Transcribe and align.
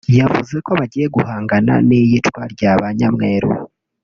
yavuze 0.19 0.55
ko 0.65 0.71
bagiye 0.79 1.07
guhangana 1.15 1.73
n’iyicwa 1.87 2.41
rya 2.53 2.71
ba 2.81 2.87
nyamweru 2.97 3.49